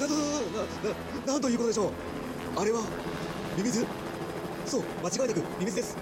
[0.00, 0.14] な、な、
[1.26, 1.92] な、な、んということでしょう。
[2.56, 2.82] あれは、
[3.56, 3.86] ミミズ
[4.66, 5.96] そう、間違いなくミミズです。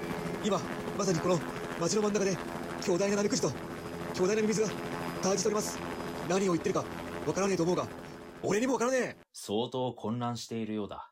[0.44, 0.60] 今、
[0.96, 1.40] まさにこの
[1.80, 2.36] 街の真ん中で、
[2.82, 3.50] 巨大なナメクジと、
[4.14, 4.68] 巨大なミミズが
[5.22, 5.78] 対峙しております。
[6.28, 6.84] 何を言ってるか、
[7.26, 7.86] わからねえと思うが、
[8.42, 11.10] 俺にもわからねえ相当混乱しているようだ。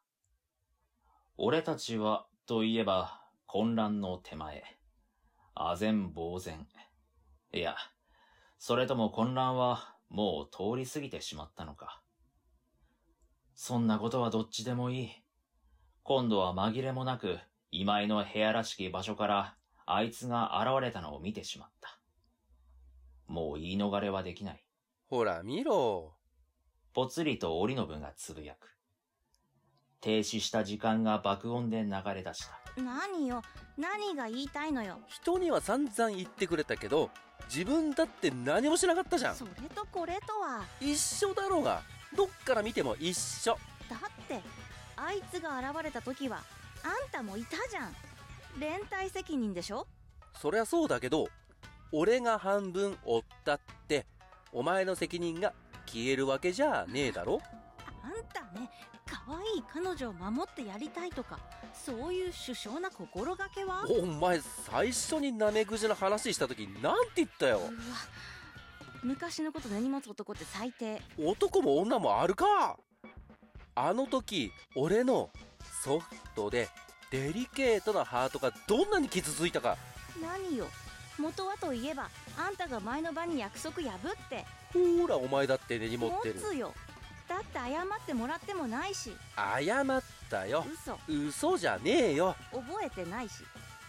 [1.38, 4.62] 俺たちは、といえば、混乱の手前。
[5.54, 6.66] 唖然呆然。
[7.52, 7.74] いや、
[8.58, 12.00] それとも混乱は、もう通り過ぎてしまったのか。
[13.56, 15.10] そんなことはどっちでもいい。
[16.02, 17.38] 今度は紛れもなく、
[17.70, 19.56] 今井の部屋らしき場所から、
[19.86, 21.98] あいつが現れたのを見てしまった。
[23.26, 24.62] もう言い逃れはできない。
[25.08, 26.12] ほら、見ろ。
[26.92, 28.76] ぽつりと織信がつぶやく。
[30.02, 32.60] 停止した時間が爆音で流れ出した。
[32.80, 33.40] 何よ？
[33.78, 34.98] 何が言いたいのよ？
[35.08, 37.10] 人には散々言ってくれたけど、
[37.48, 39.34] 自分だって何もしなかったじゃん。
[39.34, 41.80] それとこれとは一緒だろうが。
[42.16, 43.58] どっから見ても一緒。
[43.88, 44.40] だって
[44.96, 46.38] あいつが現れた時は
[46.82, 47.94] あんたもいたじゃん
[48.58, 49.86] 連帯責任でしょ？
[50.40, 51.28] そりゃそうだけど、
[51.92, 54.06] 俺が半分追ったって、
[54.52, 55.52] お前の責任が
[55.86, 57.40] 消えるわけじゃねえだろ
[58.02, 58.70] あんたね
[59.04, 61.38] 可愛い彼女を守ってやりたいとか
[61.72, 63.82] そういう首相な心がけは？
[63.82, 67.60] うわお前、最初にナメクジの話した時なんて言ったよ。
[69.02, 71.00] 昔のこと根に持つ男って最低。
[71.18, 72.76] 男も女もあるか。
[73.74, 75.30] あの時、俺の
[75.82, 76.68] ソフトで
[77.10, 79.76] デリケートなハートがどんなに傷ついたか。
[80.20, 80.66] 何よ。
[81.18, 84.44] 元はといえばあんたが前の晩に約束破って。
[84.72, 86.34] ほーら、お前だって根に持持ってる。
[86.40, 86.72] つよ。
[87.28, 89.12] だって謝ってもらってもないし。
[89.36, 90.64] 謝ったよ。
[90.72, 90.98] 嘘。
[91.08, 92.36] 嘘じゃねえよ。
[92.52, 93.44] 覚えてないし。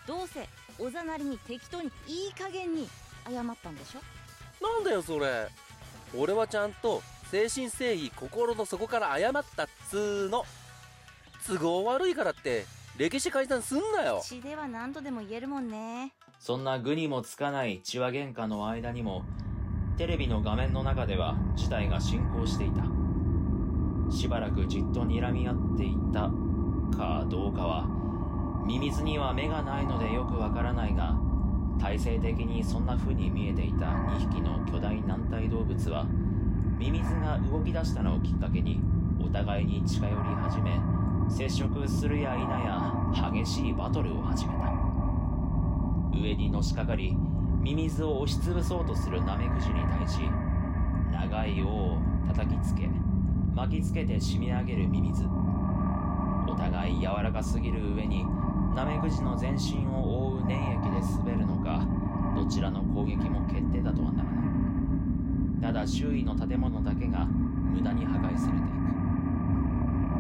[0.06, 0.48] どうせ
[0.80, 2.88] おざなりに適当にいい加減に
[3.30, 4.00] 謝ったんでしょ
[4.62, 5.48] なんだよ、それ。
[6.18, 10.46] 俺はちゃんと、精神誠意、心の底から謝ったっつーの。
[11.46, 12.66] 都合悪いからって、
[12.98, 14.22] 歴史改ざんすんなよ。
[14.24, 19.24] 血では何度でも言えるもんねそんな具にもつかない血話喧嘩の間にも、
[19.98, 22.84] テレビの画面の中では事態が進行していた。
[24.12, 26.32] しばらくじっと睨み合っていた
[26.98, 27.86] かどうかは、
[28.66, 31.16] ミミズには目がないのでよくわからないが、
[31.80, 36.06] 体制的にそんな風に見えていた2匹の巨大軟体動物は、
[36.78, 38.80] ミミズが動き出したのをきっかけに、
[39.20, 40.80] お互いに近寄り始め、
[41.30, 44.72] 接触するや否や激しいバトルを始めた。
[46.14, 47.16] 上にのしかかり、
[47.62, 50.20] ミミズを押しつぶそうとするナメクジに対し、
[51.12, 52.90] 長い尾を叩きつけ、
[53.56, 55.26] 巻きつけて締め上げるミミズ。
[56.48, 58.26] お互い柔らかすぎる上に、
[58.76, 61.86] ナメクジの全身を覆う粘液で滑るのか、
[62.36, 65.62] どちらの攻撃も決定だとはならない。
[65.62, 68.60] ただ周囲の建物だけが無駄に破壊されてい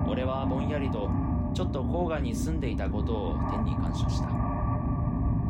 [0.05, 0.09] く。
[0.09, 1.09] 俺はぼんやりと、
[1.53, 4.27] ちょっと郊外に住んでいたことを天に感謝した。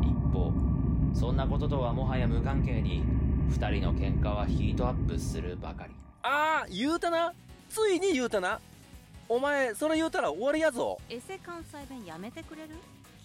[0.02, 0.52] 一方、
[1.14, 3.02] そんなこととはもはや無関係に、
[3.48, 5.94] 二人の喧嘩はヒートアップするばかり。
[6.22, 7.32] あー、言うたな。
[7.70, 8.60] ついに言うたな。
[9.28, 10.98] お前、それ言うたら終わりやぞ。
[11.08, 12.70] エセ関西弁やめてくれる？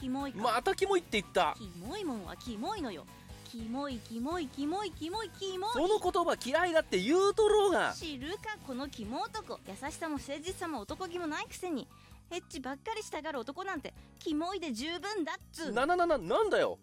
[0.04, 1.56] キモいか、またキモいって言った。
[1.58, 3.06] キモいもんはキモいのよ
[3.50, 7.94] キモいキモいキモいキモいキモいその言葉嫌いだって言うとろうが。
[7.94, 11.88] 知るかこのキモ男優しさも誠実さも男気もないくせに
[12.32, 16.78] エッチばっかりしたがる男なんてキモいで十分だっつなななな、なんだよ。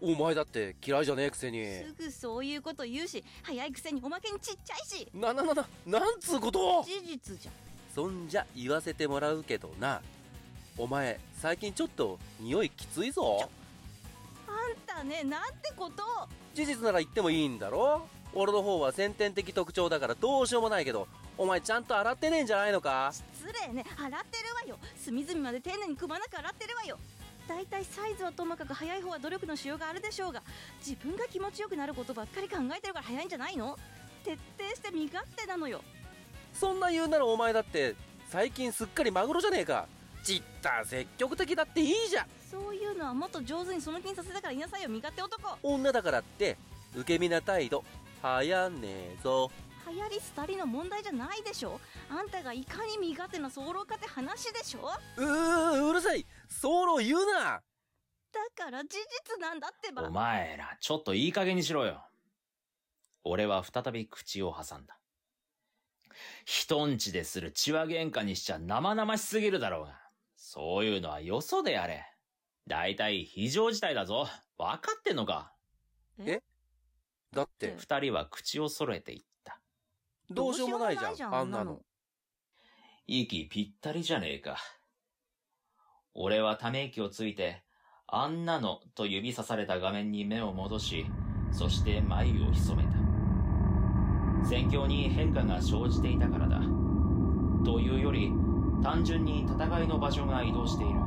[0.00, 1.66] お前だって嫌いじゃねえくせに。
[1.66, 6.82] すぐそういうこと言うし早いくせにおまけにちっちゃいしなななな、なんつうこと？
[6.82, 7.54] 事実じゃん
[7.94, 10.00] そんじゃ言わせてもらうけどな。
[10.76, 13.48] お前、最近ちょっと匂いきついぞ。
[14.48, 14.54] あん
[14.86, 16.02] たねなんてこと。
[16.02, 18.06] を事実なら言ってもいいんだろ？
[18.32, 21.06] 俺の方は先天的特徴だからどうしようもないけど、
[21.38, 23.12] お前ちゃんと洗ってねえんじゃないのか？
[23.12, 23.84] 失礼ね。
[23.96, 24.78] 洗ってるわよ。
[24.96, 26.98] 隅々まで丁寧にくまなく洗ってるわよ。
[27.46, 30.42] だいたいサイズはともかく早い方は努力のしようがあるでしょうが
[30.84, 33.78] 自分が気持ちよくなることばっかり考えてるから早いんじゃないの？
[34.24, 35.82] 徹底して身勝手なのよ。
[36.52, 37.94] そんな言うならお前だって、
[38.30, 39.86] 最近すっかりマグロじゃねえか。
[40.24, 42.26] ちった積極的だっていいじゃん。
[42.50, 46.56] そういうのはもっと上手にその気にさせたから言いなさいよ身勝手男女だからって、
[46.96, 47.84] 受け身な態度、
[48.22, 49.50] はやんねえぞ。
[49.86, 51.78] 流行り廃りの問題じゃないでしょ
[52.08, 57.60] あんたがいかに身勝手な早漏かって話でしょだうー、うるさいソロ言うな
[58.54, 62.02] から事実なんだってばお前ら、ちょっといい加減にしろよ。
[63.24, 64.96] 俺は再び口を挟んだ。
[66.44, 70.03] 人んちでする血話喧嘩にしちゃ生々しすぎるだろうが。
[70.54, 72.06] そういうのはよそでやれ。
[72.68, 74.28] だいたい非常事態だぞ。
[74.56, 75.52] わかってんのか？
[76.20, 76.42] え？
[77.32, 79.58] だって、二人は口を揃えて言った。
[80.30, 81.80] どうしようもないじゃん、あんなの。
[83.08, 84.56] 息ぴったりじゃねえか。
[86.14, 87.64] 俺はため息をついて、
[88.06, 91.06] あんなのと指さされた画面に目を戻し、
[91.50, 92.90] そして眉を潜めた。
[94.48, 96.60] 戦況に変化が生じていたからだ。
[97.64, 98.30] というより、
[98.84, 101.00] 単純に戦いの場所が移動している。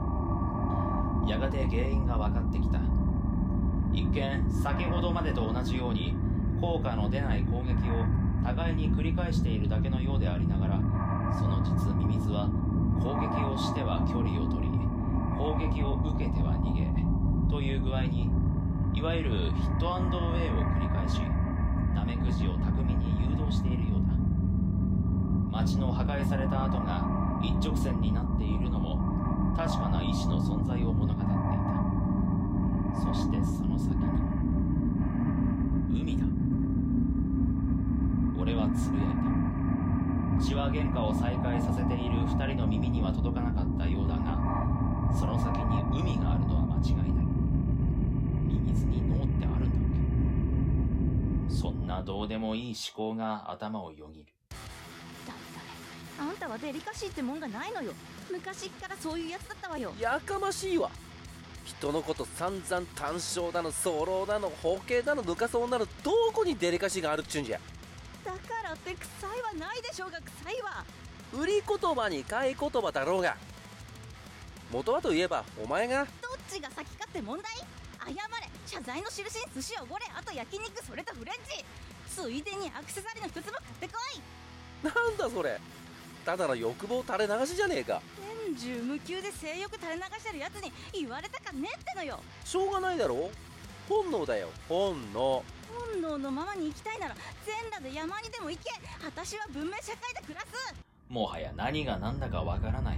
[1.30, 2.80] やがて原因が分かってきた。
[3.94, 6.16] 一見、先ほどまでと同じように、
[6.60, 8.04] 効果の出ない攻撃を
[8.44, 10.82] 互いに繰り返しているだけのようでありながら、
[11.38, 12.50] その実ミミズは
[13.00, 14.74] 攻撃をしては距離を取り、
[15.38, 16.90] 攻撃を受けては逃げ、
[17.48, 18.28] という具合に、
[18.96, 21.22] いわゆるヒットアンドウェイを繰り返し、
[21.94, 24.16] ナメクジを巧みに誘導しているようだ。
[25.52, 28.98] 街の破壊された跡が一直線になっているのも、
[29.56, 33.02] 確かな意志の存在を物語っていた。
[33.02, 34.12] そしてその先には、
[35.90, 36.26] 海だ。
[38.40, 40.44] 俺はつぶやいた。
[40.44, 44.38] 血は喧嘩を再開させている二人の耳には届かなかったようだが、
[45.18, 47.26] その先に海があるのは間違いない。
[48.46, 49.78] ミミズに脳ってあるんだ
[51.48, 54.37] っけそんなどうでもいい思考が頭をよぎる。
[56.20, 57.94] あんたはデリカシーってもんがないのよ。
[58.32, 59.94] 昔っからそういうやつだったわよ。
[60.00, 60.90] やかましいわ。
[61.66, 67.60] 人のこと散々単勝だの早漏だの包茎だの抜かそうなのどこにデリカシーがあるっちゅうんじゃ。
[68.24, 70.86] だからって臭いはないでしょうが臭いわ
[71.34, 73.38] 売り言葉に買い言葉だろうが。
[74.72, 76.06] 元はといえばお前が。
[76.22, 77.54] どっちが先かって問題？
[78.00, 78.18] 謝れ。
[78.66, 80.06] 謝罪の印に寿司おごれ。
[80.16, 81.64] あと焼肉それとフレンチ。
[82.10, 84.22] ついでにアクセサリーの一つも買ってこい。
[84.84, 85.60] なんだそれ
[86.28, 88.02] ただの欲望垂れ流しじゃねえか。
[88.50, 92.20] 年中無休で性欲垂れ流してるやつに言われたかねってのよ。
[92.44, 93.32] しょうがないだろ。
[93.88, 94.50] 本能だよ。
[94.68, 95.42] 本能。
[95.94, 97.16] 本能のままに生きたいなら
[97.46, 98.70] 全裸で山にでも行け。
[99.06, 100.76] 私は文明社会で暮らす。
[101.08, 102.98] もはや何が何だかわからない。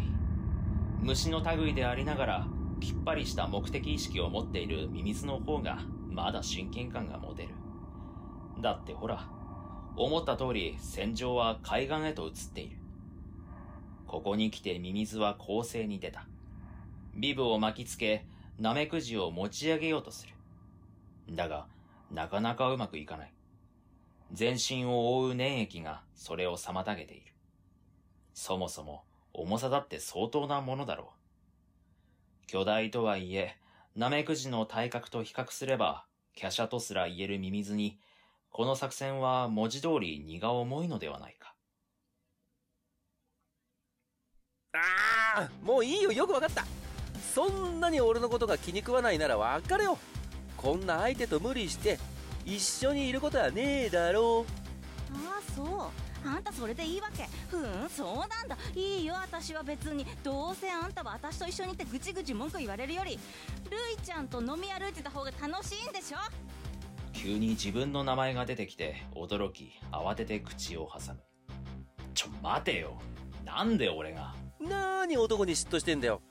[1.00, 2.48] 虫の類でありながら、
[2.82, 5.78] きっぱりした目的意識を持っているミミズの方が、
[6.10, 7.50] まだ親近感が持てる。
[8.60, 9.30] だってほら、
[9.96, 12.79] 思った通り戦場は海岸へと移っている。
[14.10, 16.26] ここに来てミミズは攻勢に出た。
[17.16, 18.26] ビブを巻きつけ、
[18.58, 20.34] ナメクジを持ち上げようとする。
[21.36, 21.68] だが、
[22.12, 23.34] なかなかうまくいかない。
[24.34, 27.34] 全身を覆う粘液がそれを妨げている。
[28.34, 31.14] そもそも重さだって相当なものだろ
[32.44, 32.48] う。
[32.48, 33.58] 巨大とはいえ、
[33.96, 38.00] ナメクジの体格と比較すれば、華奢とすら言えるミミズに、
[38.50, 41.54] この作戦は文字通り荷が重いのではないか。
[44.74, 46.66] ああもういいよよくわかった。
[47.34, 49.98] そんなに俺のことが気に食わないなら別れよ
[50.58, 51.98] こんな相手と無理して
[52.46, 54.46] 一緒にいることはねえだろ
[55.12, 56.28] ああそう。
[56.28, 57.28] あんたそれでいいわけ。
[57.50, 58.58] ふんそうなんだ。
[58.76, 60.06] いいよ私は別に。
[60.22, 63.18] どうせあんたは私と一緒にいてぐちぐち文句言われるより。
[63.72, 66.18] ルイちゃんと飲み歩いてた方が楽しいんでしょ？
[67.14, 71.20] 急に自分の名前が出てきて、驚き、慌てて口を挟む。
[72.14, 73.00] ちょ、待てよ。
[73.46, 74.36] なんで俺が？
[74.60, 76.22] なーに男に嫉妬してんだよ。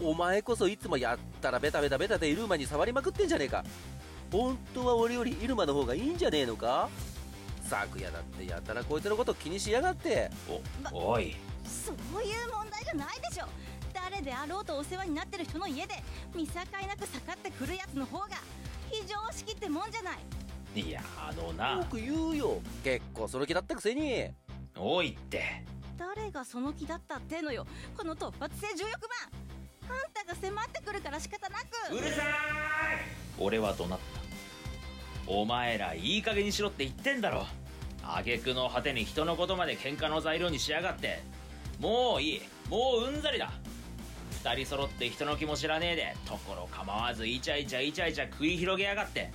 [0.00, 3.64] お前こそいつもやったらベタベタベタでイルマに触りまくってんじゃねえか。
[4.30, 6.88] 本当は俺よりイルマの方がいいんじゃねえのか？
[7.62, 10.30] 昨夜だってやたらこいつのこと気にしやがって。
[10.92, 11.36] お、おい。
[11.64, 13.46] そういう問題じゃないでしょ。
[13.92, 15.94] 誰であろうとお世話になってる人の家で
[16.34, 16.62] 見境な
[16.96, 18.28] く盛ってくるやつの方が
[18.90, 20.18] 非常識ってもんじゃない。
[20.80, 21.84] いや、あのよな。
[21.86, 22.60] く言うよ。
[22.84, 24.30] 結構その気だったくせに。
[24.76, 25.64] おいって。
[25.98, 29.00] 誰がその気だったってのよこの突発性重欲
[29.88, 32.24] マンあんたが迫ってくるから仕方なくうるさい
[33.38, 35.32] 俺は怒鳴った。
[35.32, 37.46] お前らいい加減にしろって言ってんだろ。
[38.02, 41.22] 挙句の果てに人のことまで喧嘩の材料にしやがって。
[41.80, 42.42] もういい。
[42.70, 43.50] もううんざりだ。
[44.44, 49.32] 二人揃って人の気も知らねえで、ところ構わずイチャイチャイチャイチャ繰り広げやがって。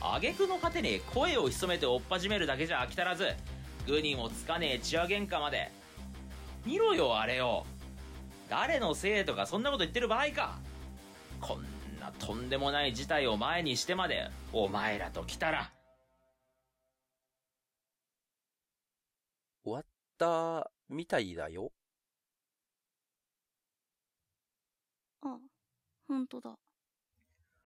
[0.00, 3.34] 挙句の果てに声を潜めて追っ始めるだけじゃ飽き足らず、
[3.86, 5.72] 具にもつかねえ血話喧嘩まで。
[6.64, 7.64] 見ろよ、あれを。
[8.48, 10.58] 誰のせいとかそんなこと言ってる場合か。
[11.40, 15.70] こんなとんでもない事態を前にしてまで、お前らと来たら、
[19.64, 19.84] 終わっ
[20.18, 21.72] たみたいだよ
[25.22, 25.38] あ
[26.06, 26.58] 本当だ